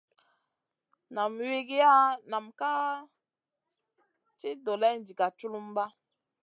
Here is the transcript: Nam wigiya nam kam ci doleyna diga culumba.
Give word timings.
Nam 1.13 1.31
wigiya 1.47 1.93
nam 2.31 2.45
kam 2.59 2.99
ci 4.39 4.49
doleyna 4.65 5.03
diga 5.07 5.27
culumba. 5.37 5.85